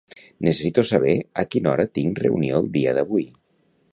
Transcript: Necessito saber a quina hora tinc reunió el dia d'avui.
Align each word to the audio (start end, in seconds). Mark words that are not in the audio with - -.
Necessito 0.45 0.83
saber 0.91 1.13
a 1.43 1.43
quina 1.55 1.71
hora 1.73 1.85
tinc 1.99 2.23
reunió 2.25 2.57
el 2.63 2.73
dia 2.79 2.97
d'avui. 2.99 3.27